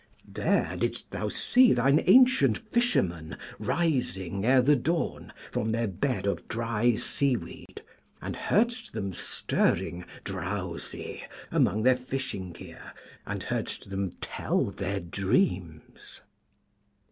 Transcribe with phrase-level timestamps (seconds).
[0.27, 6.47] There didst thou see thine ancient fishermen rising ere the dawn from their bed of
[6.47, 7.83] dry sea weed,
[8.19, 12.93] and heardst them stirring, drowsy, among their fishing gear,
[13.27, 16.21] and heardst them tell their dreams.